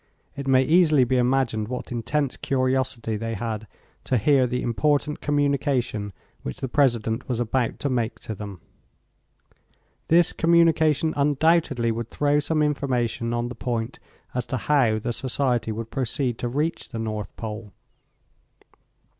It 0.35 0.47
may 0.47 0.63
easily 0.63 1.03
be 1.03 1.17
imagined 1.17 1.67
what 1.67 1.91
intense 1.91 2.35
curiosity 2.35 3.17
they 3.17 3.35
had 3.35 3.67
to 4.05 4.17
hear 4.17 4.47
the 4.47 4.63
important 4.63 5.21
communication 5.21 6.11
which 6.41 6.59
the 6.59 6.67
President 6.67 7.29
was 7.29 7.39
about 7.39 7.77
to 7.81 7.87
make 7.87 8.17
to 8.21 8.33
them. 8.33 8.61
This 10.07 10.33
communication 10.33 11.13
undoubtedly 11.15 11.91
would 11.91 12.09
throw 12.09 12.39
some 12.39 12.63
information 12.63 13.31
on 13.31 13.49
the 13.49 13.53
point 13.53 13.99
as 14.33 14.47
to 14.47 14.57
how 14.57 14.97
the 14.97 15.13
society 15.13 15.71
would 15.71 15.91
proceed 15.91 16.39
to 16.39 16.47
reach 16.47 16.89
the 16.89 16.97
North 16.97 17.35
Pole. 17.35 17.71